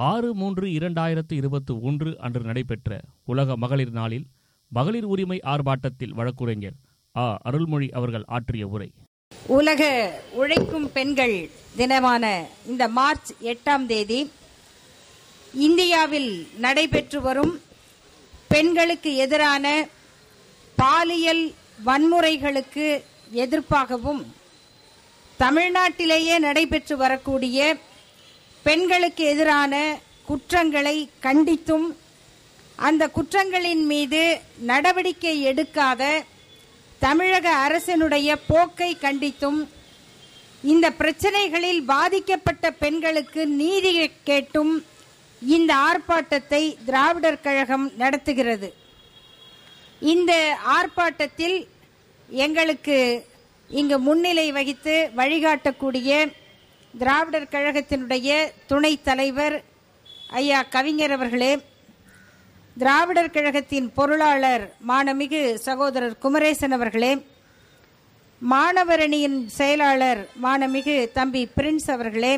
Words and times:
ஆறு 0.00 0.28
மூன்று 0.34 0.66
இரண்டாயிரத்து 0.76 1.34
இருபத்தி 1.34 1.72
ஒன்று 1.82 2.10
அன்று 2.18 2.40
நடைபெற்ற 2.40 2.90
உலக 3.26 3.56
மகளிர் 3.56 3.92
நாளில் 3.92 4.26
மகளிர் 4.72 5.04
உரிமை 5.04 5.38
ஆர்ப்பாட்டத்தில் 5.44 6.14
வழக்குரைஞர் 6.14 6.76
ஆ. 7.14 7.24
அருள்மொழி 7.42 7.88
அவர்கள் 7.90 8.24
ஆற்றிய 8.28 8.64
உரை. 8.66 8.88
உலக 9.52 9.82
உழைக்கும் 10.34 10.88
பெண்கள் 10.92 11.36
தினமான 11.76 12.24
இந்த 12.66 12.84
மார்ச் 12.90 13.30
எட்டாம் 13.52 13.86
தேதி 13.86 14.20
இந்தியாவில் 15.54 16.30
நடைபெற்று 16.58 17.20
வரும் 17.20 17.54
பெண்களுக்கு 18.50 19.10
எதிரான 19.16 19.66
பாலியல் 20.78 21.44
வன்முறைகளுக்கு 21.84 22.86
எதிர்ப்பாகவும் 23.36 24.22
தமிழ்நாட்டிலேயே 25.40 26.36
நடைபெற்று 26.38 26.94
வரக்கூடிய 26.96 27.58
பெண்களுக்கு 28.62 29.24
எதிரான 29.24 29.98
குற்றங்களை 30.26 31.10
கண்டித்தும் 31.22 31.96
அந்த 32.78 33.10
குற்றங்களின் 33.14 33.84
மீது 33.84 34.40
நடவடிக்கை 34.58 35.44
எடுக்காத 35.46 36.24
தமிழக 36.98 37.48
அரசினுடைய 37.68 38.36
போக்கை 38.46 38.96
கண்டித்தும் 39.00 39.68
இந்த 40.62 40.90
பிரச்சனைகளில் 40.90 41.82
பாதிக்கப்பட்ட 41.84 42.70
பெண்களுக்கு 42.70 43.46
நீதி 43.46 44.10
கேட்டும் 44.24 44.84
இந்த 45.40 45.74
ஆர்ப்பாட்டத்தை 45.74 46.76
திராவிடர் 46.84 47.40
கழகம் 47.40 47.92
நடத்துகிறது. 47.96 48.74
இந்த 50.00 50.56
ஆர்ப்பாட்டத்தில் 50.66 51.68
எங்களுக்கு 52.28 53.26
இங்கு 53.68 53.98
முன்னிலை 53.98 54.52
வகித்து 54.52 55.10
வழிகாட்டக்கூடிய 55.16 56.32
திராவிடர் 56.94 57.52
கழகத்தினுடைய 57.52 58.30
துணைத் 58.66 59.04
தலைவர் 59.04 59.56
ஐயா 60.34 60.58
கவிஞர் 60.68 61.12
அவர்களே 61.12 61.52
திராவிடர் 62.76 63.34
கழகத்தின் 63.34 63.88
பொருளாளர் 63.92 64.64
மானமிகு 64.88 65.40
சகோதரர் 65.64 66.16
குமரேசன் 66.18 66.72
அவர்களே 66.72 67.12
மாணவரணியின் 68.42 69.38
செயலாளர் 69.50 70.20
மானமிகு 70.42 70.96
தம்பி 71.12 71.42
பிரின்ஸ் 71.56 71.90
அவர்களே 71.90 72.34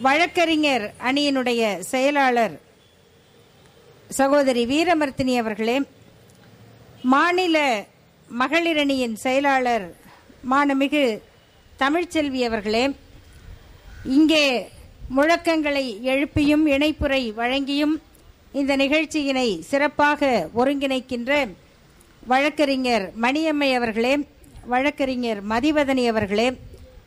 வழக்கறிஞர் 0.00 0.86
அணியினுடைய 1.08 1.62
செயலாளர் 1.90 2.54
சகோதரி 4.10 4.62
வீரமர்த்தினி 4.66 5.34
அவர்களே 5.38 5.76
மாநில 7.04 7.56
மகளிரணியின் 8.28 9.16
செயலாளர் 9.16 9.86
மானமிகு 10.44 11.04
தமிழ்ச்செல்வி 11.80 12.40
அவர்களே 12.46 12.84
இங்கே 14.14 14.68
முழக்கங்களை 15.16 15.84
எழுப்பியும் 16.02 16.64
இணைப்புரை 16.66 17.22
வழங்கியும் 17.34 17.94
இந்த 18.52 18.76
நிகழ்ச்சியினை 18.76 19.60
சிறப்பாக 19.60 20.48
ஒருங்கிணைக்கின்ற 20.54 21.54
வழக்கறிஞர் 22.26 23.12
மணியம்மை 23.20 23.74
அவர்களே 23.74 24.26
வழக்கறிஞர் 24.64 25.40
மதிவதனி 25.46 26.06
அவர்களே 26.08 26.56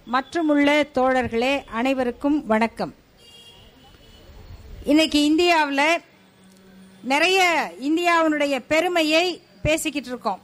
மற்றுமுள்ள 0.05 0.87
தோழர்களே 0.93 1.63
அனைவருக்கும் 1.65 2.45
வணக்கம். 2.45 2.95
இன்னைக்கு 4.83 5.23
இந்தியாவில் 5.23 6.01
நிறைய 7.01 7.71
இந்தியாவினுடைய 7.79 8.59
பெருமையை 8.67 9.41
பேசிக்கிட்டு 9.61 10.09
இருக்கோம். 10.09 10.41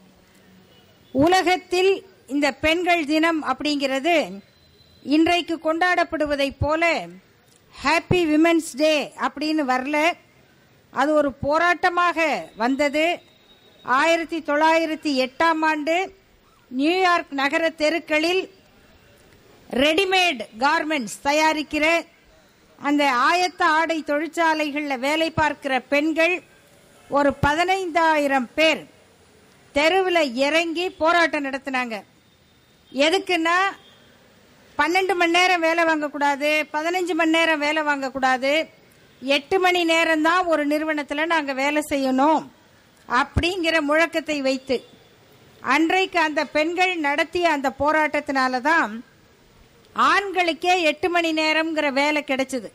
உலகத்தில் 1.12 2.06
இந்த 2.28 2.52
பெண்கள் 2.52 3.06
தினம் 3.06 3.44
அப்படிங்கிறது 3.44 4.40
இன்றைக்கு 5.14 5.56
கொண்டாடப்படுவதைப் 5.64 6.60
போல 6.60 6.84
ஹாப்பி 7.84 8.20
விமென்ஸ் 8.32 8.70
டே 8.82 8.94
அப்படின்னு 9.28 9.64
வரல. 9.72 9.98
அது 10.94 11.14
ஒரு 11.14 11.30
போராட்டமாக 11.46 12.18
வந்தது. 12.56 13.04
ஆயிரத்தி 13.86 14.38
தொள்ளாயிரத்தி 14.50 15.12
எட்டாம் 15.26 15.62
ஆண்டு 15.70 15.96
நியூயார்க் 16.72 17.34
நகர 17.42 17.70
தெருக்களில் 17.82 18.42
ரெடிமேட் 19.84 20.42
கார்மெண்ட்ஸ் 20.64 21.18
தயாரிக்கிற 21.28 21.86
அந்த 22.82 23.04
ஆயத்த 23.30 23.62
ஆடை 23.80 24.00
தொழிற்சாலைகளில் 24.04 25.04
வேலை 25.08 25.30
பார்க்கிற 25.32 25.74
பெண்கள் 25.94 26.36
ஒரு 27.10 27.32
பதினைந்தாயிரம் 27.46 28.50
பேர் 28.58 28.84
தெருவில் 29.76 30.34
இறங்கி 30.48 30.86
போராட்டம் 31.02 31.46
நடத்தினாங்க. 31.46 31.96
எதுக்குன்னா 32.92 33.58
பன்னெண்டு 34.80 35.14
மணி 35.20 35.36
நேரம் 35.38 35.64
வேலை 35.68 35.84
வாங்கக்கூடாது 35.90 36.50
பதினஞ்சு 36.74 37.14
மணி 37.20 37.36
நேரம் 37.38 37.64
வேலை 37.66 37.82
வாங்கக்கூடாது 37.90 38.52
எட்டு 39.22 39.58
மணி 39.66 39.82
நேரம் 39.92 40.26
தான் 40.28 40.48
ஒரு 40.52 40.64
நிறுவனத்தில் 40.72 41.32
நாங்கள் 41.34 41.60
வேலை 41.62 41.82
செய்யணும் 41.92 42.44
அப்படிங்கிற 43.10 43.76
முழக்கத்தை 43.90 44.38
வைத்து 44.48 44.78
அன்றைக்கு 45.74 46.20
அந்த 46.28 46.42
பெண்கள் 46.56 46.94
நடத்திய 47.08 47.52
அந்த 47.56 47.70
போராட்டத்தினால 47.82 48.60
தான் 48.72 48.92
ஆண்களுக்கே 49.96 50.74
எட்டு 50.90 51.08
மணி 51.16 51.30
நேரம்ங்கிற 51.40 51.88
வேலை 52.02 52.22
கிடைச்சது. 52.24 52.70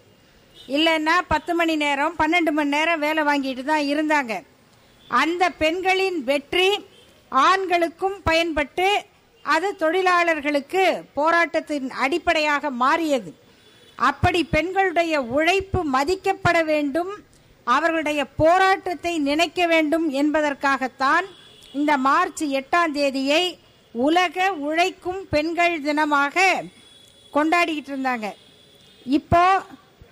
இல்லைன்னா 0.76 1.14
பத்து 1.32 1.52
மணி 1.58 1.74
நேரம் 1.82 2.14
பன்னெண்டு 2.20 2.52
மணி 2.58 2.74
நேரம் 2.76 3.02
வேலை 3.06 3.22
வாங்கிட்டு 3.28 3.64
தான் 3.72 3.88
இருந்தாங்க. 3.92 4.32
அந்த 5.10 5.44
பெண்களின் 5.62 6.18
வெற்றி 6.30 6.68
ஆண்களுக்கும் 7.32 8.18
பயன்பட்டு 8.28 8.88
அது 9.42 9.76
தொழிலாளர்களுக்கு 9.76 10.84
போராட்டத்தின் 11.14 11.90
அடிப்படையாக 11.90 12.70
மாறியது. 12.70 13.32
அப்படி 13.96 14.44
பெண்களுடைய 14.44 15.22
உழைப்பு 15.22 15.80
மதிக்கப்பட 15.96 16.64
வேண்டும் 16.64 17.12
அவர்களுடைய 17.64 18.24
போராட்டத்தை 18.24 19.18
நினைக்க 19.18 19.66
வேண்டும் 19.66 20.06
என்பதற்காகத்தான் 20.10 21.26
இந்த 21.72 21.96
மார்ச் 21.96 22.44
எட்டாம் 22.58 22.92
தேதியை 22.92 23.58
உலக 23.92 24.52
உழைக்கும் 24.52 25.20
பெண்கள் 25.30 25.76
தினமாக 25.80 26.44
கொண்டாடிக்கிட்டு 27.34 27.92
இருந்தாங்க. 27.94 28.28
இப்போ 29.06 29.44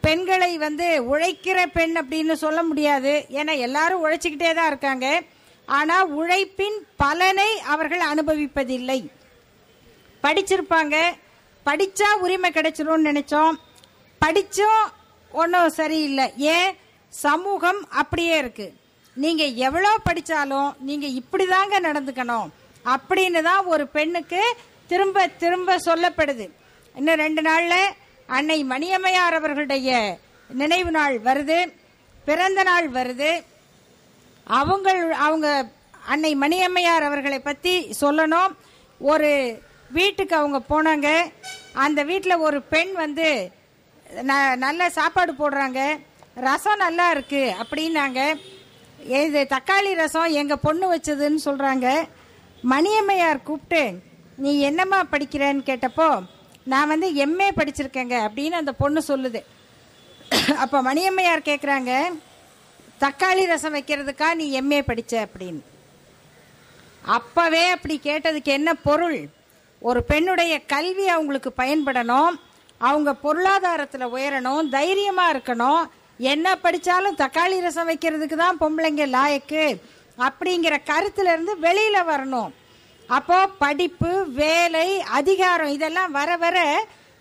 பெண்களை 0.00 0.58
வந்து 0.58 0.86
உழைக்கிற 1.12 1.58
பெண் 1.66 1.96
அப்படின்னு 1.96 2.32
சொல்ல 2.32 2.62
முடியாது. 2.62 3.26
ஏன்னா 3.30 3.54
எல்லாரும் 3.58 4.04
உழைச்சிக்கிட்டே 4.04 4.54
தான் 4.54 4.66
இருக்காங்க. 4.66 5.20
ஆனால் 5.68 6.10
உழைப்பின் 6.20 6.78
பலனை 6.96 7.50
அவர்கள் 7.74 8.04
அனுபவிப்பதில்லை. 8.12 9.00
படிச்சிருப்பாங்க. 10.22 10.96
படிச்சா 11.66 12.08
உரிமை 12.20 12.50
கிடைச்சிரும்னு 12.50 13.08
நினைச்சோம். 13.10 13.54
படிச்சும் 14.24 14.84
ஒன்றும் 15.32 15.68
சரியில்லை. 15.68 16.32
ஏன்? 16.36 16.76
சமூகம் 17.08 17.88
அப்படியே 17.90 18.38
இருக்கு. 18.38 18.72
நீங்க 19.14 19.44
எவ்வளோ 19.44 19.90
படிச்சாலும் 20.04 20.74
நீங்க 20.78 21.06
இப்படிதாங்க 21.06 21.76
நடந்துக்கணும். 21.88 22.48
அப்படின்னு 22.84 23.42
தான் 23.42 23.64
ஒரு 23.64 23.86
பெண்ணுக்கு 23.86 24.42
திரும்ப 24.86 25.26
திரும்ப 25.26 25.76
சொல்லப்படுது. 25.76 26.50
இன்னும் 26.96 27.14
ரெண்டு 27.14 27.42
நாள்ல 27.42 27.74
அன்னை 28.26 28.64
மணியம்மையார் 28.64 29.34
அவர்களுடைய 29.34 30.18
நினைவு 30.48 30.90
நாள் 30.90 31.20
வருது. 31.20 31.72
பிறந்த 32.24 32.62
நாள் 32.62 32.90
வருது. 32.90 33.44
அவங்க 34.44 35.14
அவங்க 35.14 35.48
அன்னை 36.06 36.34
மணியம்மையார் 36.34 37.02
அவர்களை 37.02 37.38
பற்றி 37.38 37.96
சொல்லணும். 38.00 38.52
ஒரு 38.98 39.62
வீட்டுக்கு 39.91 40.37
அவங்க 40.37 40.62
போனாங்க. 40.71 41.32
அந்த 41.72 42.03
வீட்டில் 42.03 42.37
ஒரு 42.37 42.62
பெண் 42.62 42.93
வந்து 42.93 43.53
ந- 44.16 44.56
நல்ல 44.56 44.91
சாப்பாடு 44.91 45.32
போடுறாங்க. 45.32 45.99
ரசம் 46.34 46.76
நல்லா 46.76 47.10
இருக்கு 47.10 47.54
அப்படின்னாங்க. 47.62 48.41
இது 49.06 49.47
தக்காளி 49.50 49.94
ரசம் 49.94 50.25
எங்கள் 50.25 50.59
பொண்ணு 50.59 50.94
வச்சதுன்னு 50.94 51.37
சொல்கிறாங்க 51.44 52.09
மணியம்மையார் 52.71 53.43
கூப்பிட்டு 53.43 53.99
நீ 54.37 54.60
என்னம்மா 54.60 55.03
படிக்கிறேன்னு 55.03 55.66
கேட்டப்போ 55.66 56.25
நான் 56.62 56.88
வந்து 56.88 57.12
எம்ஏ 57.12 57.50
படிச்சிருக்கேங்க 57.56 58.28
அப்படின்னு 58.28 58.50
அந்த 58.50 58.72
பொண்ணு 58.72 59.03
சொல்லுது. 59.09 59.43
அப்போ 60.56 60.82
மணியம்மையார் 60.82 61.41
கேட்குறாங்க 61.41 62.19
தக்காளி 63.00 63.46
ரசம் 63.46 63.75
வைக்கிறதுக்கா 63.75 64.34
நீ 64.34 64.61
எம்ஏ 64.61 64.82
படித்த 64.82 65.29
அப்படின்னு. 65.29 65.61
அப்போவே 67.06 67.70
அப்படி 67.70 68.00
கேட்டதுக்கு 68.02 68.44
என்ன 68.44 68.75
பொருள்? 68.75 69.29
ஒரு 69.80 70.00
பெண்ணுடைய 70.10 70.54
கல்வி 70.66 71.06
அவங்களுக்கு 71.08 71.50
பயன்படணும். 71.62 72.34
அவங்க 72.80 73.10
பொருளாதாரத்தில் 73.25 74.12
உயரணும் 74.16 74.69
தைரியமாக 74.69 75.32
இருக்கணும். 75.34 75.82
என்ன 76.19 76.56
படித்தாலும் 76.56 77.16
தக்காளி 77.16 77.58
ரசம் 77.60 77.88
வைக்கிறதுக்கு 77.90 78.36
தான் 78.36 78.60
பொம்பளைங்க 78.60 79.04
லாயக்கு. 79.16 79.64
அப்படிங்கிற 80.19 80.75
கருத்துலேருந்து 80.90 81.52
வெளியில் 81.66 82.08
வரணும். 82.12 82.50
அப்போது 83.08 83.52
படிப்பு 83.58 84.10
வேலை 84.40 84.88
அதிகாரம் 85.19 85.75
இதெல்லாம் 85.76 86.10
வர 86.19 86.31
வர 86.36 86.58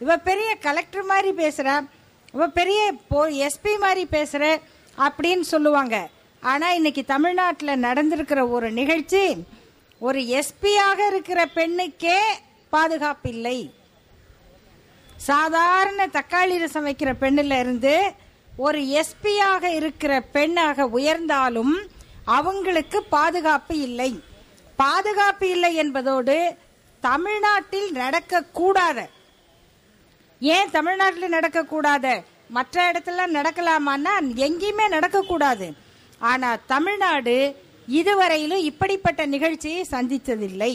இவ 0.02 0.18
பெரிய 0.30 0.50
கலெக்டர் 0.66 1.06
மாதிரி 1.12 1.32
பேசுகிற 1.42 1.76
இவ 2.34 2.48
பெரிய 2.60 2.82
எஸ்பி 3.48 3.74
மாதிரி 3.84 4.06
பேசுகிற 4.16 4.44
அப்படின்னு 4.98 5.46
சொல்லுவாங்க. 5.54 5.96
ஆனால் 6.44 6.76
இன்னைக்கு 6.76 7.04
தமிழ்நாட்டில் 7.06 7.84
நடந்திருக்கிற 7.86 8.42
ஒரு 8.56 8.68
நிகழ்ச்சி 8.72 9.24
ஒரு 10.02 10.20
எஸ்பியாக 10.40 11.00
இருக்கிற 11.12 11.40
பெண்ணுக்கே 11.56 12.20
பாதுகாப்பில்லை. 12.72 13.58
சாதாரண 15.16 16.08
தக்காளி 16.08 16.56
ரசம் 16.60 16.86
வைக்கிற 16.88 17.12
பெண்ணில் 17.14 17.56
இருந்து 17.60 17.96
ஒரு 18.58 18.80
எஸ்பியாக 19.00 19.64
இருக்கிற 19.80 20.14
பெண்ணாக 20.36 20.88
உயர்ந்தாலும் 20.98 21.76
அவங்களுக்கு 22.38 23.04
பாதுகாப்பு 23.04 23.76
இல்லை. 23.80 24.12
பாதுகாப்பு 24.76 25.50
இல்லை 25.50 25.76
என்பதோடு 25.76 26.38
தமிழ்நாட்டில் 27.04 27.90
நடக்கக்கூடாத 27.94 29.00
ஏன் 30.40 30.72
தமிழ்நாட்டில் 30.72 31.34
நடக்கக்கூடாத? 31.34 32.08
மற்ற 32.50 32.92
இடத்துல 32.92 33.24
நடக்கலாமான்னா 33.38 34.14
எங்கேயுமே 34.46 34.86
நடக்கக்கூடாது. 34.96 35.68
ஆனால் 36.20 36.62
தமிழ்நாடு 36.66 37.36
இதுவரையிலும் 37.88 38.66
இப்படிப்பட்ட 38.70 39.26
நிகழ்ச்சியை 39.26 39.82
சந்தித்ததில்லை. 39.92 40.74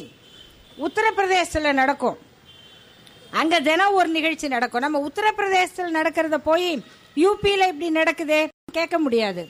உத்தரப்பிரதேசத்தில் 0.86 1.78
நடக்கும். 1.80 2.18
அங்கே 3.40 3.58
தினம் 3.68 3.96
ஒரு 4.00 4.08
நிகழ்ச்சி 4.18 4.46
நடக்கும். 4.54 4.84
நம்ம 4.84 5.00
உத்தரப்பிரதேசத்தில் 5.08 5.96
நடக்கிறத 5.98 6.38
போய் 6.48 6.68
யூபியில் 7.22 7.70
இப்படி 7.70 7.88
நடக்குதே 8.00 8.40
கேட்க 8.78 8.96
முடியாது. 9.04 9.42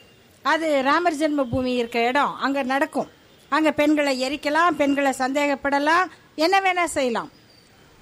அது 0.45 0.67
ராமர் 0.89 1.19
ஜென்ம 1.21 1.43
பூமி 1.53 1.73
இருக்க 1.81 1.99
இடம். 2.11 2.33
அங்கே 2.45 2.63
நடக்கும். 2.75 3.11
அங்கே 3.57 3.71
பெண்களை 3.81 4.13
எரிக்கலாம் 4.27 4.79
பெண்களை 4.81 5.13
சந்தேகப்படலாம் 5.23 6.11
என்ன 6.45 6.57
வேணால் 6.65 6.95
செய்யலாம். 6.97 7.31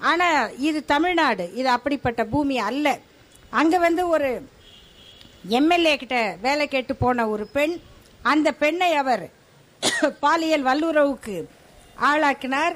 ஆனால் 0.09 0.53
இது 0.67 0.79
தமிழ்நாடு. 0.93 1.45
இது 1.59 1.69
அப்படிப்பட்ட 1.75 2.21
பூமி 2.33 2.57
அல்ல. 2.69 2.87
அங்கே 3.59 3.77
வந்து 3.87 4.03
ஒரு 4.15 4.29
எம்எல்ஏ 5.57 5.93
கிட்ட 6.01 6.17
வேலை 6.45 6.65
கேட்டு 6.67 6.93
போன 7.03 7.27
ஒரு 7.33 7.45
பெண் 7.55 7.75
அந்த 8.31 8.47
பெண்ணை 8.61 8.91
அவர் 9.01 9.25
பாலியல் 10.23 10.67
வல்லுறவுக்கு 10.69 11.37
ஆளாக்கினார். 12.09 12.75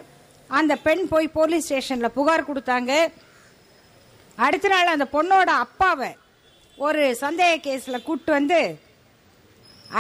அந்த 0.50 0.74
பெண் 0.86 1.04
போய் 1.12 1.28
போலீஸ் 1.38 1.66
ஸ்டேஷன்ல 1.68 2.10
புகார் 2.18 2.50
கொடுத்தாங்க. 2.50 2.92
அடுத்த 4.46 4.68
நாள் 4.74 4.94
அந்த 4.94 5.06
பொண்ணோட 5.16 5.50
அப்பாவை 5.66 6.12
ஒரு 6.78 7.04
சந்தேக 7.22 7.62
கேஸில் 7.66 8.06
கூட்டு 8.08 8.32
வந்து 8.32 8.60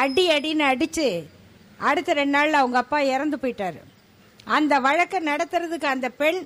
அடி 0.01 0.25
அடின்னு 0.35 0.65
அடித்து 0.71 1.07
அடுத்த 1.89 2.13
ரெண்டு 2.19 2.35
நாளில் 2.35 2.61
அவங்க 2.61 2.77
அப்பா 2.81 2.99
இறந்து 3.13 3.37
போயிட்டாரு. 3.41 3.79
அந்த 4.57 4.73
வழக்கை 4.85 5.19
நடத்துறதுக்கு 5.31 5.87
அந்த 5.93 6.07
பெண் 6.21 6.39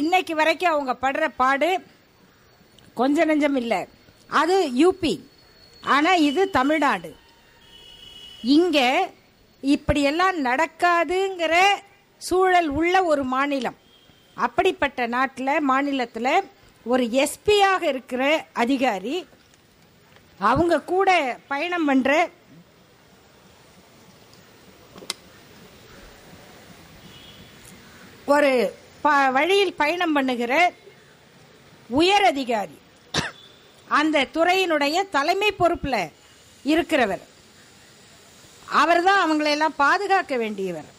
இன்னைக்கு 0.00 0.34
வரைக்கும் 0.40 0.72
அவங்க 0.74 0.92
படுற 1.04 1.26
பாடு 1.42 1.70
கொஞ்ச 3.00 3.24
நெஞ்சம் 3.30 3.58
இல்லை. 3.62 3.80
அது 4.30 4.56
யூபி. 4.82 5.14
ஆனால் 5.82 6.22
இது 6.28 6.42
தமிழ்நாடு. 6.58 7.10
இங்கே 8.56 8.88
இப்படியெல்லாம் 9.62 10.38
நடக்காதுங்கிற 10.48 11.56
சூழல் 12.18 12.68
உள்ள 12.68 13.04
ஒரு 13.04 13.24
மாநிலம். 13.24 13.76
அப்படிப்பட்ட 14.34 15.06
நாட்டில் 15.06 15.60
மாநிலத்தில் 15.60 16.44
ஒரு 16.84 17.04
எஸ்பியாக 17.04 17.82
இருக்கிற 17.82 18.46
அதிகாரி 18.52 19.26
அவங்க 20.38 20.82
கூட 20.82 21.38
பயணம் 21.48 21.88
பண்ணுற 21.88 22.30
ஒரு 28.26 28.74
ப- 29.00 29.30
வழியில் 29.30 29.74
பயணம் 29.74 30.12
பண்ணுகிற 30.12 30.72
உயர் 31.88 32.24
அதிகாரி. 32.24 32.78
அந்த 33.88 34.26
துறையினுடைய 34.34 35.08
தலைமை 35.08 35.52
பொறுப்பில் 35.52 36.10
இருக்கிறவர். 36.64 37.22
அவர் 38.64 39.02
தான் 39.02 39.30
அவங்களையெல்லாம் 39.30 39.74
பாதுகாக்க 39.76 40.36
வேண்டியவர். 40.36 40.95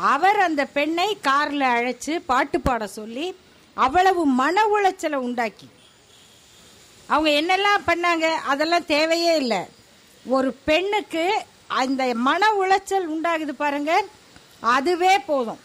அவர் 0.00 0.38
அந்த 0.38 0.64
பெண்ணை 0.64 1.18
காரில் 1.20 1.60
அழைச்சி 1.60 2.20
பாட்டு 2.26 2.60
பாட 2.60 2.86
சொல்லி 2.86 3.36
அவ்வளவு 3.74 4.26
மன 4.26 4.64
உளைச்சலை 4.64 5.14
உண்டாக்கி. 5.14 5.68
அவங்க 7.06 7.30
என்னெல்லாம் 7.30 7.90
பண்ணாங்க? 7.90 8.30
அதெல்லாம் 8.30 8.86
தேவையே 8.86 9.36
இல்லை. 9.36 9.58
ஒரு 10.24 10.52
பெண்ணுக்கு 10.52 11.44
அந்த 11.66 12.14
மன 12.14 12.52
உளைச்சல் 12.52 13.10
உண்டாகுது 13.10 13.48
பாருங்க. 13.48 14.04
அதுவே 14.60 15.18
போதும். 15.18 15.58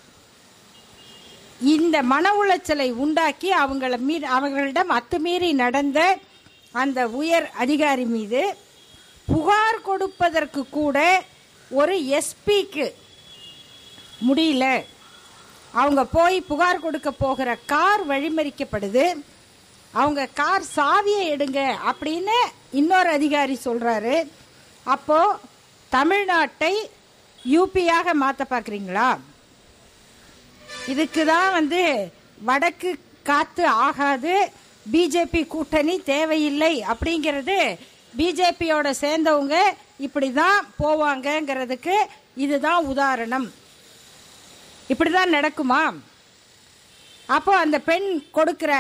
இந்த 1.62 2.04
மன 2.04 2.34
உளைச்சலை 2.34 2.92
உண்டாக்கி 2.92 3.52
அவங்கள 3.52 3.98
மீ 3.98 4.20
அவர்களிடம் 4.20 4.90
அத்துமீறி 4.90 5.54
நடந்த 5.54 6.18
அந்த 6.72 7.08
உயர் 7.08 7.52
அதிகாரி 7.52 8.06
மீது 8.06 8.58
புகார் 9.26 9.82
கொடுப்பதற்கு 9.82 10.70
கூட 10.70 11.24
ஒரு 11.70 12.22
எஸ்பிக்கு 12.22 12.92
முடியல. 14.28 14.66
அவங்க 15.82 16.02
போய் 16.18 16.38
புகார் 16.50 16.84
கொடுக்க 16.86 17.10
போகிற 17.12 17.50
கார் 17.74 18.04
வழிமறிக்கப்படுது. 18.12 19.06
அவங்க 20.02 20.22
கார் 20.40 20.66
சாவியை 20.76 21.24
எடுங்க 21.36 21.62
அப்படின்னு 21.92 22.38
இன்னொரு 22.80 23.10
அதிகாரி 23.18 23.56
சொல்கிறாரு 23.66 24.16
அப்போது 24.96 25.40
தமிழ்நாட்டை 25.92 26.74
யூபியாக 27.54 28.14
மாற்ற 28.24 28.44
பார்க்குறீங்களா? 28.50 29.10
இதுக்கு 30.92 31.22
தான் 31.34 31.52
வந்து 31.58 31.82
வடக்கு 32.50 32.92
காத்து 33.30 33.66
ஆகாது. 33.88 34.36
பிஜேபி 34.94 35.42
கூட்டணி 35.48 35.96
தேவையில்லை 36.14 36.74
அப்படிங்கிறது 36.94 37.58
பிஜேபியோட 38.18 38.88
சேர்ந்தவங்க 39.04 39.58
இப்படி 40.06 40.30
தான் 40.42 40.60
போவாங்கங்கிறதுக்கு 40.82 41.96
இதுதான் 42.46 42.82
உதாரணம். 42.94 43.48
இப்படிதான் 44.94 45.36
நடக்குமா? 45.38 45.82
அப்போ 47.26 47.58
அந்த 47.58 47.80
பெண் 47.80 48.08
கொடுக்கிற 48.32 48.74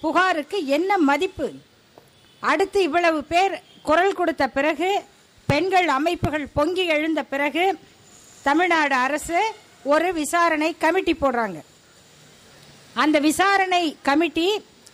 புகாருக்கு 0.00 0.66
என்ன 0.66 0.98
மதிப்பு? 0.98 1.52
அடுத்து 2.40 2.82
இவ்வளவு 2.82 3.24
பேர் 3.24 3.62
குரல் 3.82 4.18
கொடுத்த 4.18 4.48
பிறகு 4.48 5.04
பெண்கள் 5.46 5.88
அமைப்புகள் 5.88 6.46
பொங்கி 6.58 6.84
எழுந்த 6.96 7.22
பிறகு 7.22 7.64
தமிழ்நாடு 8.42 8.94
அரசு 8.94 9.40
ஒரு 9.82 10.12
விசாரணை 10.12 10.76
கமிட்டி 10.78 11.12
போடுறாங்க. 11.12 11.58
அந்த 12.94 13.18
விசாரணை 13.18 13.96
கமிட்டி 14.02 14.48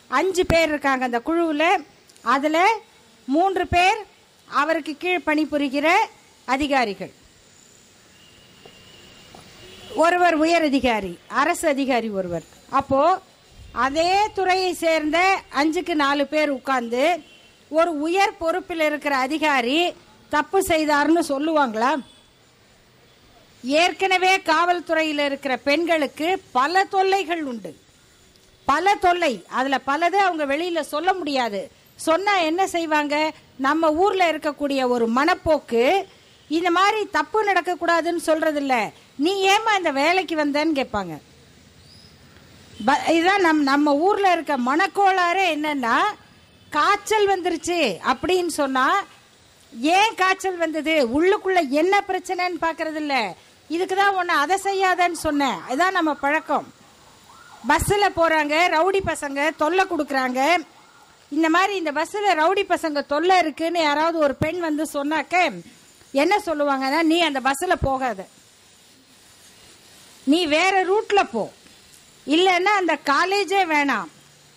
அஞ்சு 0.08 0.46
பேர் 0.46 0.68
இருக்காங்க 0.68 1.04
அந்த 1.04 1.20
குழுவில். 1.20 1.84
அதில் 2.22 2.64
மூன்று 3.24 3.66
பேர் 3.66 4.00
அவருக்கு 4.48 4.96
கீழ் 4.96 5.26
பணிபுரிகிற 5.26 5.88
அதிகாரிகள். 6.44 7.12
ஒருவர் 9.94 10.34
உயர் 10.34 10.62
அதிகாரி 10.62 11.18
அரசு 11.28 11.68
அதிகாரி 11.68 12.08
ஒருவர். 12.08 12.42
அப்போ 12.70 13.20
அதே 13.72 14.16
துறையை 14.34 14.72
சேர்ந்த 14.72 15.40
அஞ்சுக்கு 15.60 15.94
நாலு 15.94 16.26
பேர் 16.26 16.48
உட்கார்ந்து 16.48 17.22
ஒரு 17.68 17.98
உயர் 17.98 18.36
பொறுப்பில் 18.36 18.80
இருக்கிற 18.80 19.16
அதிகாரி 19.16 19.94
தப்பு 20.28 20.60
செய்தார்னு 20.60 21.20
சொல்லுவாங்களா? 21.28 21.96
ஏற்கனவே 23.62 24.36
காவல்துறையில் 24.36 25.24
இருக்கிற 25.24 25.56
பெண்களுக்கு 25.56 26.42
பல 26.52 26.84
தொல்லைகள் 26.84 27.44
உண்டு. 27.44 27.76
பல 28.64 28.94
தொல்லை. 28.94 29.44
அதுல 29.48 29.78
பலது 29.86 30.18
அவங்க 30.18 30.46
வெளியில 30.46 30.80
சொல்ல 30.80 31.12
முடியாது. 31.12 31.70
சொன்னா 31.96 32.38
என்ன 32.38 32.66
செய்வாங்க? 32.66 33.32
நம்ம 33.56 33.92
ஊர்ல 33.92 34.32
இருக்கக்கூடிய 34.32 34.88
ஒரு 34.88 35.08
மனப்போக்கு 35.08 36.04
இந்த 36.48 36.70
மாதிரி 36.70 37.08
தப்பு 37.10 37.44
நடக்கக்கூடாதுன்னு 37.44 38.20
சொல்கிறதில்ல 38.26 38.26
சொல்றது 38.26 38.90
நீ 39.22 39.48
ஏமா 39.48 39.76
இந்த 39.76 39.90
வேலைக்கு 39.90 40.34
வந்தேன்னு 40.36 40.76
கேட்பாங்க. 40.80 41.18
ப- 42.84 43.04
இதுதான் 43.08 43.40
நம் 43.40 43.62
நம்ம 43.62 43.96
ஊர்ல 43.96 44.32
இருக்க 44.32 44.58
மனக்கோளாறு 44.58 45.44
என்னன்னா 45.56 45.96
காய்ச்சல் 46.70 47.28
வந்துருச்சு 47.28 47.96
அப்படின்னு 48.06 48.46
சொன்னா 48.46 49.02
ஏன் 49.80 50.14
காய்ச்சல் 50.14 50.56
வந்தது? 50.56 50.94
உள்ளுக்குள்ள 51.08 51.68
என்ன 51.68 52.04
பிரச்சனைன்னு 52.08 52.56
பாக்குறது 52.60 52.94
இல்ல 52.94 53.34
இதுக்கு 53.68 53.96
தான் 53.96 54.14
உன்னை 54.14 54.34
அதை 54.34 54.58
செய்யாதன்னு 54.62 55.12
சொன்னேன். 55.12 55.58
இதான் 55.68 55.90
நம்ம 55.90 56.14
பழக்கம். 56.14 56.72
பஸ்ஸில் 57.66 58.12
போகிறாங்க 58.16 58.54
ரவுடி 58.68 59.00
பசங்க 59.06 59.50
தொல்லை 59.56 59.84
கொடுக்குறாங்க. 59.84 60.56
இந்த 61.30 61.48
மாதிரி 61.48 61.76
இந்த 61.76 61.92
பஸ்ஸில் 61.92 62.38
ரவுடி 62.38 62.64
பசங்க 62.68 63.06
தொல்லை 63.06 63.38
இருக்குன்னு 63.38 63.82
யாராவது 63.82 64.18
ஒரு 64.18 64.34
பெண் 64.34 64.58
வந்து 64.58 64.86
சொன்னாக்க 64.92 65.62
என்ன 66.12 66.42
சொல்லுவாங்கன்னா 66.46 67.02
நீ 67.02 67.20
அந்த 67.20 67.40
பஸ்ஸில் 67.40 67.82
போகாத. 67.82 68.26
நீ 70.24 70.46
வேற 70.46 70.84
ரூட்ல 70.84 71.28
போ. 71.32 71.52
இல்லைன்னா 72.26 72.72
அந்த 72.80 72.98
காலேஜே 73.04 73.62
வேணாம். 73.74 74.10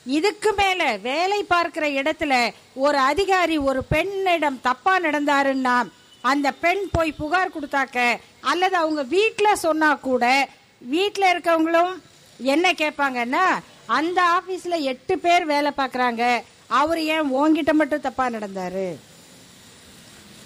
இதுக்கு 0.05 0.53
மேல 0.53 0.97
வேலை 0.97 1.43
பார்க்கிற 1.43 1.87
இடத்துல 1.87 2.53
ஒரு 2.73 2.97
அதிகாரி 2.97 3.57
ஒரு 3.57 3.83
பெண்ணிடம் 3.83 4.61
தப்பா 4.61 4.99
நடந்தாருன்னா 4.99 5.89
அந்த 6.21 6.51
பெண் 6.51 6.83
போய் 6.91 7.11
புகார் 7.11 7.49
கொடுத்தாக்க 7.49 8.19
அல்லது 8.41 8.75
அவங்க 8.75 9.03
வீட்டில் 9.03 9.55
சொன்னா 9.55 9.95
கூட 9.95 10.49
வீட்டில் 10.77 11.37
இருக்கவங்களும் 11.37 11.93
என்ன 12.37 12.71
கேட்பாங்கன்னா 12.71 13.45
அந்த 13.85 14.21
ஆபீஸ்ல 14.21 14.79
எட்டு 14.79 15.19
பேர் 15.19 15.45
வேலை 15.45 15.71
பார்க்கறாங்க. 15.77 16.41
அவர் 16.67 17.01
ஏன் 17.01 17.35
ஓங்கிட்ட 17.35 17.71
மட்டும் 17.71 18.01
தப்பா 18.01 18.27
நடந்தாரு? 18.27 18.95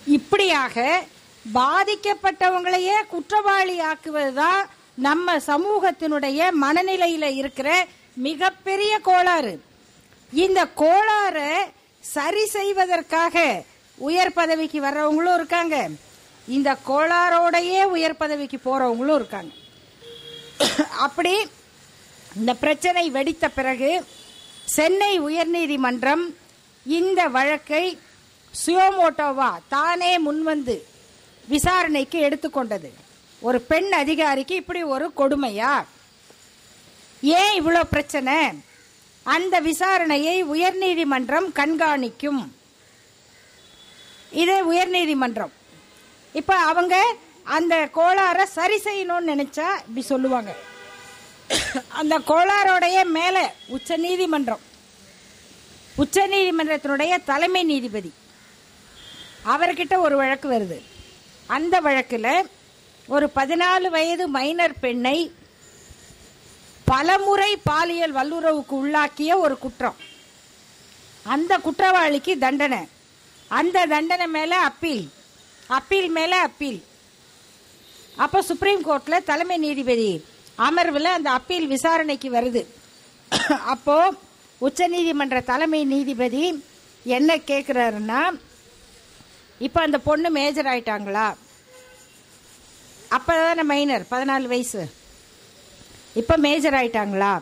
இப்படியாக 0.05 1.03
பாதிக்கப்பட்டவங்களையே 1.53 2.97
குற்றவாளி 3.09 3.79
ஆக்குவதுதான் 3.79 4.61
நம்ம 5.06 5.38
சமூகத்தினுடைய 5.50 6.39
மனநிலையில 6.63 7.25
இருக்கிற 7.41 7.70
மிகப்பெரிய 8.27 8.94
கோளாறு. 9.08 9.53
இந்த 10.44 10.60
கோளாறை 10.82 11.51
சரி 12.13 12.44
செய்வதற்காக 12.56 13.63
உயர் 14.08 14.38
பதவிக்கு 14.39 14.79
வர்றவங்களும் 14.82 15.38
இருக்காங்க. 15.39 15.77
இந்த 16.48 16.70
கோளாரோடையே 16.89 17.82
உயர் 17.96 18.20
பதவிக்கு 18.24 18.58
போறவங்களும் 18.68 19.18
இருக்காங்க. 19.20 19.51
அப்படி 21.06 21.34
இந்த 22.39 22.53
பிரச்சனை 22.63 23.03
வெடித்த 23.18 23.46
பிறகு 23.58 23.91
சென்னை 24.77 25.12
உயர்நீதிமன்றம் 25.27 26.24
இந்த 26.86 27.22
வழக்கை 27.38 27.86
சுயோமோட்டோவா 28.53 29.51
தானே 29.75 30.12
முன்வந்து 30.25 30.75
விசாரணைக்கு 31.48 32.18
எடுத்துக்கொண்டது. 32.27 32.89
ஒரு 33.48 33.62
பெண் 33.62 33.91
அதிகாரிக்கு 33.93 34.55
இப்படி 34.55 34.84
ஒரு 34.84 35.12
கொடுமையா? 35.17 35.86
ஏன் 37.22 37.53
இவ்வளோ 37.60 37.81
பிரச்சனை? 37.84 38.36
அந்த 39.24 39.62
விசாரணையை 39.62 40.36
உயர்நீதிமன்றம் 40.53 41.48
கண்காணிக்கும். 41.60 42.41
இது 44.31 44.55
உயர்நீதிமன்றம். 44.74 45.53
இப்போ 46.34 46.55
அவங்க 46.55 46.96
அந்த 47.43 47.89
கோளாறை 47.96 48.43
சரி 48.43 48.77
செய்யணும்னு 48.77 49.31
நினைச்சா 49.31 49.67
இப்படி 49.77 50.01
சொல்லுவாங்க. 50.01 50.51
அந்த 51.88 52.19
கோளாரோடைய 52.19 53.05
மேலே 53.17 53.43
உச்ச 53.67 53.98
நீதிமன்றம். 53.98 54.63
உச்ச 55.96 56.27
நீதிமன்றத்தினுடைய 56.27 57.24
தலைமை 57.24 57.63
நீதிபதி. 57.63 58.13
அவர்கிட்ட 59.46 59.98
ஒரு 59.98 60.15
வழக்கு 60.15 60.48
வருது. 60.51 60.77
அந்த 61.48 61.79
வழக்கில் 61.79 62.50
ஒரு 63.15 63.27
பதினாலு 63.37 63.87
வயது 63.95 64.25
மைனர் 64.37 64.75
பெண்ணை 64.83 65.17
பலமுறை 66.89 67.51
பாலியல் 67.69 68.13
வல்லுறவுக்கு 68.17 68.75
உள்ளாக்கிய 68.81 69.31
ஒரு 69.45 69.55
குற்றம். 69.63 69.97
அந்த 71.33 71.51
குற்றவாளிக்கு 71.65 72.33
தண்டனை. 72.43 72.81
அந்த 73.59 73.85
தண்டனை 73.93 74.27
மேலே 74.37 74.57
அப்பீல். 74.69 75.05
அப்பீல் 75.77 76.09
மேலே 76.17 76.37
அப்பீல். 76.47 76.79
அப்போ 78.23 78.39
சுப்ரீம் 78.51 78.85
கோர்ட்டில் 78.87 79.27
தலைமை 79.31 79.57
நீதிபதி 79.65 80.11
அமர்வில் 80.67 81.15
அந்த 81.17 81.29
அப்பீல் 81.39 81.67
விசாரணைக்கு 81.75 82.29
வருது. 82.37 82.63
அப்போது 83.73 84.17
உச்ச 84.67 84.87
நீதிமன்ற 84.95 85.37
தலைமை 85.51 85.83
நீதிபதி 85.93 86.45
என்ன 87.17 87.35
கேட்குறாருன்னா 87.49 88.23
இப்போ 89.67 89.79
அந்த 89.81 89.97
பொண்ணு 90.07 90.29
மேஜர் 90.39 90.71
ஆயிட்டாங்களா? 90.73 91.27
அப்போதான 93.17 93.63
மைனர் 93.71 94.03
பதினாலு 94.11 94.47
வயசு. 94.53 94.81
இப்போ 96.21 96.35
மேஜர் 96.45 96.77
ஆயிட்டாங்களா? 96.79 97.33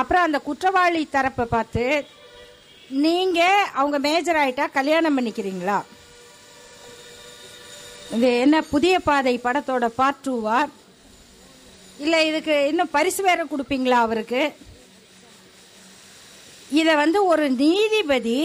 அப்புறம் 0.00 0.26
அந்த 0.26 0.38
குற்றவாளி 0.48 1.02
தரப்பை 1.14 1.46
பார்த்து 1.54 1.84
நீங்க 3.04 3.40
அவங்க 3.80 3.96
மேஜர் 4.08 4.38
ஆயிட்டா 4.42 4.66
கல்யாணம் 4.78 5.16
பண்ணிக்கிறீங்களா? 5.16 5.78
இது 8.16 8.28
என்ன 8.44 8.56
புதிய 8.74 8.94
பாதை 9.08 9.34
படத்தோட 9.46 9.86
பார்ட் 9.98 10.24
டூவா 10.26 10.58
இல்லை 12.04 12.20
இதுக்கு 12.30 12.54
இன்னும் 12.70 12.94
பரிசு 12.96 13.22
வேற 13.28 13.40
கொடுப்பீங்களா 13.50 13.98
அவருக்கு? 14.06 14.42
இதை 16.80 16.92
வந்து 17.02 17.18
ஒரு 17.32 17.44
நீதிபதி 17.62 18.40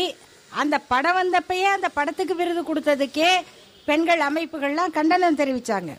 அந்த 0.61 0.75
படம் 0.91 1.17
வந்தப்பயே 1.21 1.67
அந்த 1.75 1.87
படத்துக்கு 1.97 2.35
விருது 2.41 2.61
கொடுத்ததுக்கே 2.69 3.31
பெண்கள் 3.87 4.21
அமைப்புகள்லாம் 4.27 4.95
கண்டனம் 4.97 5.39
தெரிவித்தாங்க 5.41 5.93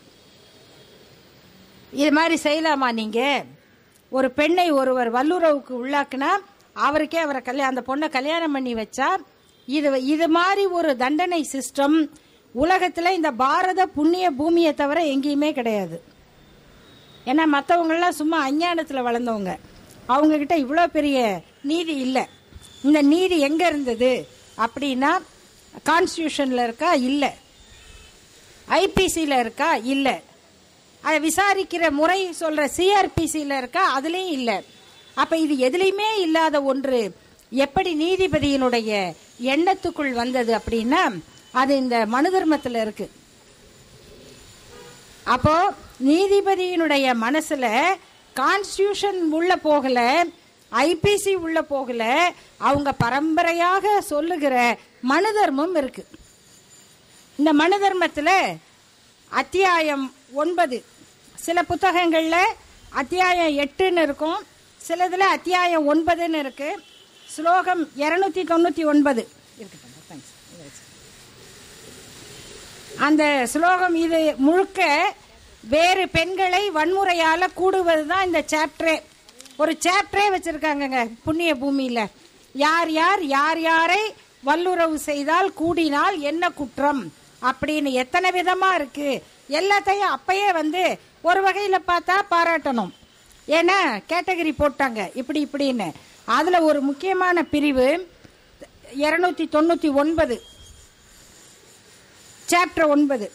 இது 1.91 2.11
மாதிரி 2.11 2.41
செய்யலாமா 2.43 2.91
நீங்க? 2.91 3.45
ஒரு 4.09 4.31
பெண்ணை 4.31 4.71
ஒருவர் 4.71 5.13
வல்லுறவுக்கு 5.13 5.73
உள்ளாக்குனா 5.85 6.29
அவருக்கே 6.73 7.17
அவரை 7.17 7.41
கல்யாணம் 7.41 7.75
அந்த 7.75 7.95
பொண்ணை 7.95 8.09
கல்யாணம் 8.09 8.51
பண்ணி 8.51 8.73
வச்சா 8.73 9.17
இது 9.65 10.05
இது 10.05 10.27
மாதிரி 10.27 10.65
ஒரு 10.65 10.97
தண்டனை 10.97 11.47
சிஸ்டம் 11.51 12.09
உலகத்தில் 12.51 13.15
இந்த 13.15 13.31
பாரத 13.31 13.85
புண்ணிய 13.85 14.31
பூமியை 14.31 14.73
தவிர 14.73 15.03
எங்கேயுமே 15.03 15.51
கிடையாது. 15.51 16.03
ஏன்னா 17.25 17.43
மற்றவங்கெல்லாம் 17.51 18.09
சும்மா 18.09 18.49
அஞ்ஞானத்தில் 18.49 19.03
வளர்ந்தவங்க. 19.03 19.57
அவங்கக்கிட்ட 20.09 20.55
இவ்வளோ 20.55 20.85
பெரிய 20.85 21.41
நீதி 21.61 21.95
இல்லை. 21.95 22.25
இந்த 22.83 23.01
நீதி 23.01 23.39
எங்கே 23.39 23.67
இருந்தது 23.67 24.27
அப்படின்னா 24.57 25.17
கான்ஸ்டியூஷனில் 25.85 26.63
இருக்கா? 26.63 26.93
இல்லை. 26.93 27.29
ஐபிசியில் 28.67 29.39
இருக்கா? 29.39 29.75
இல்லை. 29.75 30.23
அதை 31.07 31.17
விசாரிக்கிற 31.27 31.89
முறை 31.99 32.19
சொல்ற 32.39 32.63
சிஆர்பிசியில் 32.77 33.57
இருக்கா? 33.57 33.83
அதுலேயும் 33.99 34.35
இல்லை. 34.37 34.57
அப்ப 35.13 35.37
இது 35.43 35.55
எதுலையுமே 35.67 36.09
இல்லாத 36.25 36.61
ஒன்று. 36.71 37.01
எப்படி 37.65 37.91
நீதிபதியினுடைய 38.03 38.91
எண்ணத்துக்குள் 39.53 40.11
வந்தது 40.21 40.51
அப்படின்னா 40.57 41.03
அது 41.51 41.73
இந்த 41.83 41.97
மனு 42.05 42.31
தர்மத்தில் 42.31 42.79
இருக்கு. 42.83 43.07
அப்போ 45.35 45.55
நீதிபதியினுடைய 46.09 47.05
மனசுல 47.25 47.65
கான்ஸ்டியூஷன் 48.35 49.21
உள்ள 49.37 49.51
போகல 49.67 49.99
ஐபிசி 50.71 51.33
உள்ள 51.45 51.61
போகல 51.73 52.03
அவங்க 52.69 52.91
பரம்பரையாக 53.03 54.01
சொல்லுகிற 54.11 54.55
மனு 55.11 55.31
தர்மம் 55.33 55.75
இருக்கு. 55.81 56.03
இந்த 57.37 57.51
மனு 57.61 57.77
தர்மத்தில் 57.79 58.35
அத்தியாயம் 59.31 60.05
ஒன்பது. 60.43 60.77
சில 61.45 61.59
புத்தகங்களில் 61.69 62.53
அத்தியாயம் 63.01 63.53
எட்டுன்னு 63.63 64.01
இருக்கும். 64.07 64.39
சிலதில் 64.87 65.33
அத்தியாயம் 65.35 65.87
ஒன்பதுன்னு 65.91 66.39
இருக்கு. 66.43 66.69
ஸ்லோகம் 67.35 67.81
இருநூத்தி 68.03 68.43
தொண்ணூற்றி 68.51 68.83
ஒன்பது. 68.91 69.23
அந்த 73.07 73.23
ஸ்லோகம் 73.53 73.95
இது 74.03 74.19
முழுக்க 74.45 74.81
வேறு 75.73 76.03
பெண்களை 76.17 76.63
வன்முறையால் 76.77 77.55
கூடுவது 77.59 78.03
தான் 78.11 78.25
இந்த 78.27 78.41
சாப்டரே. 78.53 78.95
ஒரு 79.61 79.73
சாப்டரே 79.85 80.25
வச்சுருக்காங்கங்க 80.35 81.01
புண்ணிய 81.25 81.51
பூமியில். 81.63 82.11
யார் 82.65 82.91
யார் 83.01 83.23
யார் 83.37 83.59
யாரை 83.69 84.01
வல்லுறவு 84.47 84.97
செய்தால் 85.09 85.49
கூடினால் 85.61 86.17
என்ன 86.31 86.49
குற்றம்? 86.59 87.01
அப்படின்னு 87.49 87.89
எத்தனை 88.03 88.29
விதமாக 88.37 88.77
இருக்குது 88.79 89.21
எல்லாத்தையும் 89.59 90.13
அப்பயே 90.15 90.47
வந்து 90.61 90.81
ஒரு 91.21 91.41
வகையில் 91.45 91.87
பார்த்தா 91.91 92.15
பாராட்டணும். 92.33 92.91
ஏன்னா 93.47 93.77
கேட்டகரி 94.11 94.53
போட்டாங்க. 94.59 95.01
இப்படி 95.21 95.47
இப்படின்னு. 95.47 95.87
அதில் 96.37 96.65
ஒரு 96.69 96.79
முக்கியமான 96.81 97.43
பிரிவு 97.53 97.87
இரநூத்தி 99.05 99.45
தொண்ணூற்றி 99.55 99.89
ஒன்பது. 100.01 100.35
சாப்டர் 102.51 102.91
ஒன்பது. 102.95 103.27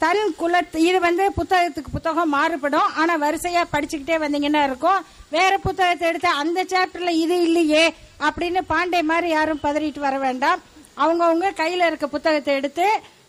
தன் 0.00 0.34
குலத்து 0.40 0.78
இது 0.86 0.98
வந்து 1.06 1.24
புத்தகத்துக்கு 1.36 1.90
புத்தகம் 1.94 2.34
மாறுபடும். 2.36 2.88
ஆனால் 3.00 3.22
வரிசையாக 3.24 3.70
படிச்சுக்கிட்டே 3.74 4.16
வந்தீங்கன்னா 4.24 4.62
இருக்கும். 4.68 5.04
வேற 5.36 5.52
புத்தகத்தை 5.58 6.08
எடுத்து 6.08 6.30
அந்த 6.42 6.64
சாப்டரில் 6.72 7.20
இது 7.22 7.36
இல்லையே 7.42 7.84
அப்படின்னு 8.26 8.60
பாண்டே 8.72 9.00
மாதிரி 9.12 9.28
யாரும் 9.28 9.62
பதறிட்டு 9.64 9.98
வர 9.98 10.18
வேண்டாம். 10.18 10.60
அவங்கவுங்க 11.04 11.48
கையில் 11.62 11.86
இருக்க 11.86 12.06
புத்தகத்தை 12.16 12.54
எடுத்து 12.60 12.86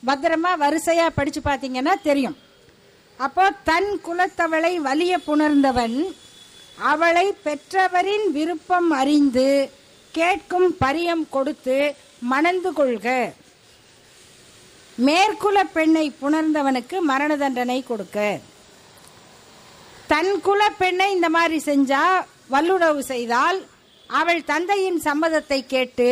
பத்திரமா 0.09 0.51
வரிசையாக 0.65 1.15
படிச்சு 1.19 1.41
பார்த்தீங்கன்னா 1.47 1.95
தெரியும். 2.09 2.37
அப்போ 3.25 3.45
தன் 3.69 3.91
குலத்தவளை 4.05 4.73
வலிய 4.87 5.13
புணர்ந்தவன் 5.27 5.97
அவளை 6.91 7.25
பெற்றவரின் 7.45 8.27
விருப்பம் 8.35 8.89
அறிந்து 9.01 9.47
கேட்கும் 10.17 10.69
பரியம் 10.81 11.23
கொடுத்து 11.35 11.77
மணந்து 12.31 12.69
கொள்க. 12.79 13.07
மேற்குல 15.07 15.57
பெண்ணை 15.77 16.05
புணர்ந்தவனுக்கு 16.21 16.97
மரண 17.11 17.31
தண்டனை 17.43 17.79
கொடுக்க. 17.89 18.17
தன் 20.11 20.31
குல 20.47 20.61
பெண்ணை 20.81 21.07
இந்த 21.15 21.29
மாதிரி 21.37 21.57
செஞ்சா 21.69 22.03
வல்லுறவு 22.53 23.01
செய்தால் 23.13 23.59
அவள் 24.19 24.41
தந்தையின் 24.51 24.99
சம்மதத்தை 25.07 25.59
கேட்டு 25.73 26.09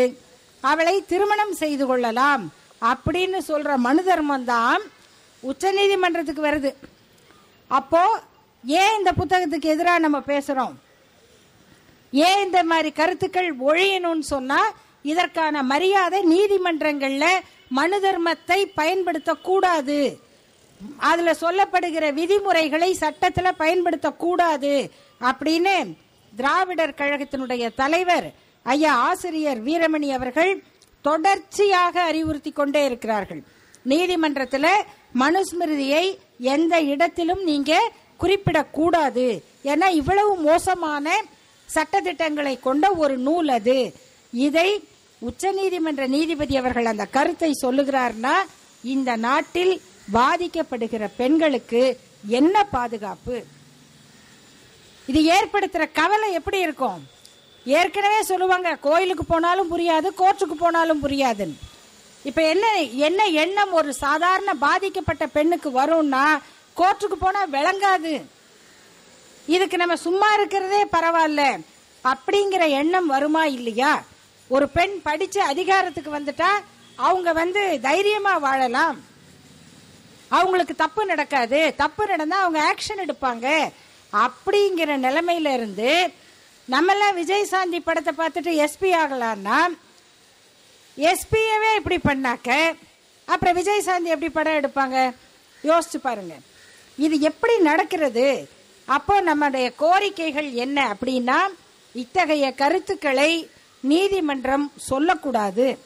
அவளை 0.64 0.96
திருமணம் 1.12 1.56
செய்து 1.62 1.86
கொள்ளலாம் 1.86 2.44
அப்படின்னு 2.92 3.40
சொல்ற 3.52 3.72
மனு 3.88 4.04
தர்மம் 4.10 4.50
தான் 4.54 4.84
உச்சநீதிமன்றத்துக்கு 5.44 6.44
வருது. 6.50 6.72
அப்போ 7.67 8.22
ஏன் 8.63 8.98
இந்த 8.98 9.12
புத்தகத்துக்கு 9.12 9.74
எதிராக 9.74 10.00
நம்ம 10.00 10.19
பேசுறோம்? 10.19 10.74
ஏன் 12.12 12.45
இந்த 12.45 12.63
மாதிரி 12.63 12.91
கருத்துக்கள் 12.91 13.57
ஒழியணும்னு 13.57 14.19
சொன்னா 14.19 14.72
இதற்கான 15.01 15.63
மரியாதை 15.63 16.19
நீதிமன்றங்கள்ல 16.24 17.25
மனு 17.69 18.00
தர்மத்தை 18.00 18.65
பயன்படுத்தக்கூடாது. 18.75 20.17
அதுல 20.98 21.31
சொல்லப்படுகிற 21.41 22.13
விதிமுறைகளை 22.13 22.98
சட்டத்துல 23.00 23.51
பயன்படுத்தக்கூடாது 23.60 24.91
அப்படின்னு 25.22 25.95
திராவிடர் 26.36 26.98
கழகத்தினுடைய 26.98 27.74
தலைவர் 27.75 28.34
ஐயா 28.63 28.95
ஆசிரியர் 28.95 29.63
வீரமணி 29.63 30.10
அவர்கள் 30.13 30.63
தொடர்ச்சியாக 31.01 32.13
அறிவுறுத்தி 32.13 32.53
கொண்டே 32.53 32.86
இருக்கிறார்கள். 32.86 33.43
நீதிமன்றத்தில் 33.84 34.72
மனுஸ்மிருதியை 35.19 36.17
எந்த 36.39 36.82
இடத்திலும் 36.82 37.44
நீங்க 37.44 37.92
குறிப்பிடக்கூடாது. 38.22 39.27
ஏன்னா 39.63 39.88
இவ்வளவு 40.01 40.38
மோசமான 40.38 41.24
சட்டத்திட்டங்களை 41.70 42.60
கொண்ட 42.60 42.94
ஒரு 42.94 43.18
நூல் 43.18 43.48
அது. 43.48 43.94
இதை 44.34 44.70
உச்சநீதிமன்ற 45.22 46.08
நீதிபதி 46.08 46.56
அவர்கள் 46.58 46.86
அந்த 46.86 47.06
கருத்தை 47.06 47.51
சொல்லுகிறார்னா 47.62 48.36
இந்த 48.84 49.15
நாட்டில் 49.15 49.82
பாதிக்கப்படுகிற 50.13 51.04
பெண்களுக்கு 51.18 52.00
என்ன 52.39 52.63
பாதுகாப்பு? 52.63 53.44
இது 55.08 55.22
ஏற்படுத்துற 55.38 55.84
கவலை 55.92 56.30
எப்படி 56.34 56.60
இருக்கும்? 56.60 57.01
ஏற்கனவே 57.65 58.22
சொல்லுவாங்க 58.22 58.75
கோயிலுக்கு 58.75 59.25
போனாலும் 59.25 59.72
புரியாது 59.72 60.08
கோர்ட்டுக்கு 60.22 60.56
போனாலும் 60.60 61.04
புரியாதுன்னு. 61.06 61.58
இப்ப 62.25 62.41
என்ன 62.48 62.67
என்ன 63.08 63.25
எண்ணம் 63.25 63.72
ஒரு 63.72 63.94
சாதாரண 63.94 64.53
பாதிக்கப்பட்ட 64.53 65.27
பெண்ணுக்கு 65.27 65.70
வரும்னா 65.70 66.41
கோர்ட்டுக்கு 66.77 67.15
போனா 67.20 67.46
விளங்காது. 67.46 68.13
இதுக்கு 69.46 69.77
நம்ம 69.77 69.96
சும்மா 69.96 70.34
இருக்கிறதே 70.34 70.86
பரவாயில்ல. 70.86 71.63
அப்படிங்கிற 72.03 72.70
எண்ணம் 72.70 73.05
வருமா 73.05 73.46
இல்லையா? 73.46 74.03
ஒரு 74.48 74.70
பெண் 74.70 75.01
படிச்சு 75.01 75.41
அதிகாரத்துக்கு 75.41 76.12
வந்துட்டா 76.20 76.51
அவங்க 76.96 77.34
வந்து 77.34 77.79
தைரியமா 77.82 78.38
வாழலாம். 78.38 79.00
அவங்களுக்கு 80.27 80.75
தப்பு 80.75 81.05
நடக்காது. 81.05 81.74
தப்பு 81.77 82.05
நடந்தா 82.08 82.38
அவங்க 82.41 82.60
ஆக்ஷன் 82.72 83.03
எடுப்பாங்க. 83.05 83.72
அப்படிங்கிற 84.13 84.91
நிலைமையில 85.08 85.53
இருந்து 85.53 86.13
நம்மெல்லாம் 86.70 87.13
விஜய் 87.13 87.51
சாந்தி 87.53 87.79
படத்தை 87.79 88.13
பார்த்துட்டு 88.17 88.67
எஸ்பி 88.67 88.91
ஆகலாம்னா 89.03 89.58
எஸ்பியவே 90.98 91.72
இப்படி 91.78 91.98
பண்ணாக்க 92.10 92.50
அப்புறம் 93.28 93.56
விஜய் 93.58 93.86
சாந்தி 93.88 94.10
எப்படி 94.10 94.32
படம் 94.32 94.60
எடுப்பாங்க? 94.60 94.98
யோசிச்சு 95.64 96.00
பாருங்க. 96.02 96.36
இது 96.98 97.20
எப்படி 97.20 97.58
நடக்கிறது? 97.70 98.48
அப்போ 98.88 99.22
நம்முடைய 99.22 99.72
கோரிக்கைகள் 99.84 100.50
என்ன 100.54 100.78
அப்படின்னா 100.94 101.40
இத்தகைய 101.96 102.54
கருத்துக்களை 102.54 103.32
நீதிமன்றம் 103.80 104.72
சொல்லக்கூடாது. 104.90 105.78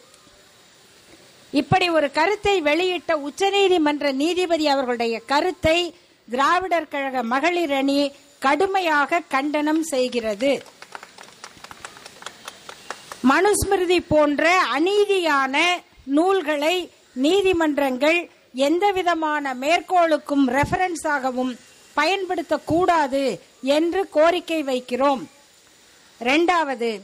இப்படி 1.51 1.89
ஒரு 1.89 2.12
கருத்தை 2.12 2.62
வெளியிட்ட 2.62 3.13
உச்சநீதிமன்ற 3.28 4.12
நீதிபதி 4.13 4.68
அவர்களுடைய 4.68 5.22
கருத்தை 5.25 5.78
திராவிடர் 6.28 6.88
கழக 6.88 7.24
மகளிர் 7.24 7.72
அணி 7.72 8.12
கடுமையாக 8.39 9.22
கண்டனம் 9.36 9.84
செய்கிறது. 9.84 10.51
மனுஸ்மிருதி 13.24 14.00
போன்ற 14.08 14.44
அநீதியான 14.76 15.58
நூல்களை 16.04 16.90
நீதிமன்றங்கள் 17.14 18.30
எந்த 18.54 18.92
விதமான 18.92 19.54
மேற்கோளுக்கும் 19.54 20.46
ரெஃபரன்ஸாகவும் 20.48 21.58
பயன்படுத்தக்கூடாது 21.96 23.40
என்று 23.62 24.10
கோரிக்கை 24.10 24.64
வைக்கிறோம். 24.64 25.24
இரண்டாவது 26.20 27.02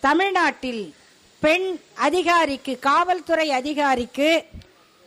தமிழ்நாட்டில் 0.00 0.94
பெண் 1.40 1.78
அதிகாரிக்கு 1.94 2.78
காவல்துறை 2.78 3.50
அதிகாரிக்கு 3.50 4.44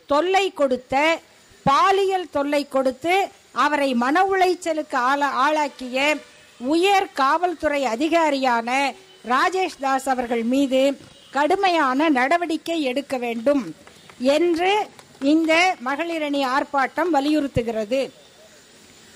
தொல்லை 0.06 0.52
கொடுத்த 0.52 1.20
பாலியல் 1.62 2.30
தொல்லை 2.30 2.68
கொடுத்து 2.68 3.30
அவரை 3.52 3.94
மன 3.94 4.24
உளைச்சலுக்கு 4.24 4.94
ஆள 4.94 5.26
ஆளாக்கிய 5.26 6.16
உயர் 6.60 7.12
காவல்துறை 7.12 7.84
அதிகாரியான 7.84 8.94
ராஜேஷ் 9.28 9.80
தாஸ் 9.80 10.08
அவர்கள் 10.08 10.42
மீது 10.42 10.98
கடுமையான 11.30 12.08
நடவடிக்கை 12.08 12.82
எடுக்க 12.82 13.16
வேண்டும் 13.16 13.74
என்று 14.18 14.72
இந்த 15.20 15.76
மகளிரணி 15.84 16.40
ஆர்ப்பாட்டம் 16.54 17.10
வலியுறுத்துகிறது. 17.12 18.10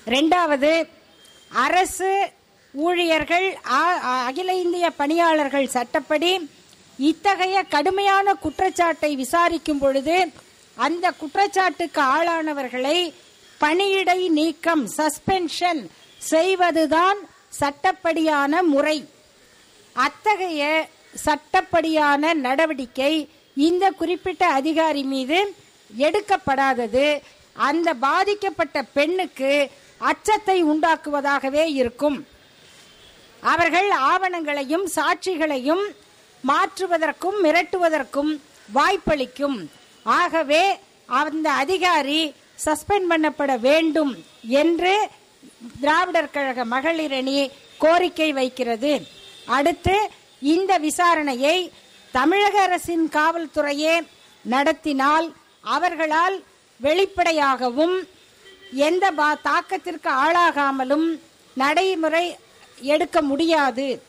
ரெண்டாவது 0.07 0.89
அரசு 1.65 2.31
ஊழியர்கள் 2.73 3.57
அகில 4.25 4.53
இந்திய 4.53 4.89
பணியாளர்கள் 4.89 5.67
சட்டப்படி 5.67 6.49
இத்தகைய 6.97 7.63
கடுமையான 7.63 8.33
குற்றச்சாட்டை 8.33 9.15
விசாரிக்கும் 9.15 9.79
பொழுது 9.79 10.31
அந்த 10.75 11.11
குற்றச்சாட்டுக்கு 11.11 12.01
ஆளானவர்களை 12.01 13.13
பணியிடை 13.61 14.29
நீக்கம் 14.29 14.87
சஸ்பென்ஷன் 14.97 15.81
செய்வதுதான் 16.17 17.17
சட்டப்படியான 17.59 18.61
முறை. 18.61 18.97
அத்தகைய 20.05 20.63
சட்டப்படியான 21.25 22.33
நடவடிக்கை 22.45 23.13
இந்த 23.67 23.85
குறிப்பிட்ட 23.99 24.43
அதிகாரி 24.59 25.03
மீது 25.13 25.39
எடுக்கப்படாதது. 26.05 27.07
அந்த 27.67 27.89
பாதிக்கப்பட்ட 28.07 28.77
பெண்ணுக்கு 28.97 29.51
அச்சத்தை 30.09 30.57
உண்டாக்குவதாகவே 30.71 31.63
இருக்கும். 31.81 32.17
அவர்கள் 33.51 33.89
ஆவணங்களையும் 34.11 34.85
சாட்சிகளையும் 34.95 35.83
மாற்றுவதற்கும் 36.43 37.37
மிரட்டுவதற்கும் 37.43 38.31
வாய்ப்பளிக்கும். 38.77 39.57
ஆகவே 40.19 40.63
அந்த 41.21 41.47
அதிகாரி 41.63 42.21
சஸ்பெண்ட் 42.65 43.09
பண்ணப்பட 43.11 43.53
வேண்டும் 43.67 44.13
என்று 44.63 44.93
திராவிடர் 45.81 46.33
கழக 46.35 46.65
மகளிரணி 46.75 47.39
கோரிக்கை 47.83 48.29
வைக்கிறது. 48.39 48.93
அடுத்து 49.47 50.09
இந்த 50.41 50.79
விசாரணையை 50.79 51.69
தமிழக 52.11 52.61
அரசின் 52.61 53.09
காவல்துறையே 53.09 54.07
நடத்தினால் 54.43 55.35
அவர்களால் 55.61 56.43
வெளிப்படையாகவும் 56.77 58.07
எந்த 58.71 59.11
பா- 59.11 59.37
தாக்கத்திற்கு 59.43 60.09
ஆளாகாமலும் 60.25 61.19
நடைமுறை 61.53 62.35
எடுக்க 62.81 63.21
முடியாது 63.21 64.01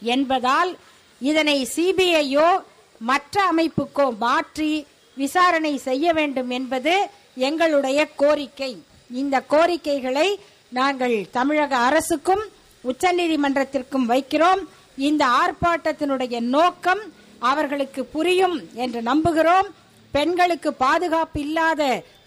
என்பதால் 0.00 0.76
இதனை 1.20 1.68
சிபிஐயோ 1.76 2.62
மற்ற 2.98 3.52
அமைப்புக்கோ 3.52 4.16
மாற்றி 4.18 4.86
விசாரணை 5.14 5.76
செய்ய 5.76 6.12
வேண்டும் 6.12 6.50
என்பது 6.50 7.08
எங்களுடைய 7.34 8.06
கோரிக்கை. 8.06 8.82
இந்த 9.10 9.40
கோரிக்கைகளை 9.40 10.38
நாங்கள் 10.68 11.30
தமிழக 11.30 11.76
அரசுக்கும் 11.76 12.44
உச்சநீதிமன்றத்திற்கும் 12.84 14.06
வைக்கிறோம். 14.12 14.62
இந்த 14.98 15.24
ஆர்ப்பாட்டத்தினுடைய 15.42 16.40
நோக்கம் 16.40 17.02
அவர்களுக்கு 17.38 18.04
புரியும் 18.04 18.56
என்று 18.74 19.02
நம்புகிறோம். 19.02 19.68
பெண்களுக்கு 20.12 20.70
பாதுகாப்பு 20.74 21.40
இல்லாத 21.40 21.82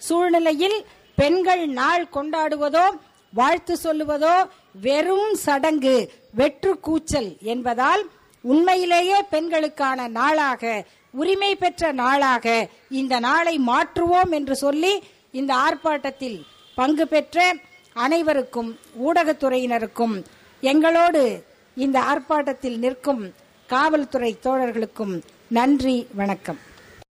சூழ்நிலையில் 0.08 0.78
பெண்கள் 1.18 1.64
நாள் 1.80 2.06
கொண்டாடுவதோ 2.14 2.86
வாழ்த்து 3.34 3.76
சொல்லுவதோ 3.84 4.36
வெறும் 4.82 5.34
சடங்கு 5.36 5.96
வெற்று 6.36 6.80
கூச்சல் 6.80 7.38
என்பதால் 7.54 8.04
உண்மையிலேயே 8.44 9.20
பெண்களுக்கான 9.30 10.08
நாளாக 10.08 10.86
உரிமை 11.14 11.56
பெற்ற 11.56 11.92
நாளாக 11.92 12.46
இந்த 12.90 13.20
நாளை 13.20 13.56
மாற்றுவோம் 13.68 14.32
என்று 14.32 14.56
சொல்லி 14.56 14.94
இந்த 15.32 15.52
ஆர்ப்பாட்டத்தில் 15.66 16.40
பங்கு 16.78 17.08
பெற்ற 17.08 17.38
அனைவருக்கும் 17.96 18.70
ஊடகத்துறையினருக்கும் 19.08 20.16
எங்களோடு 20.62 21.21
இந்த 21.76 21.97
ஆர்ப்பாட்டத்தில் 22.00 22.80
நிற்கும் 22.80 23.34
காவல்துறை 23.69 24.38
தோழர்களுக்கும் 24.43 25.13
நன்றி 25.47 26.08
வணக்கம். 26.15 26.60